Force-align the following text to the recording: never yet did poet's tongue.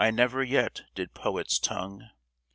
never 0.09 0.41
yet 0.43 0.81
did 0.95 1.13
poet's 1.13 1.59
tongue. 1.59 2.09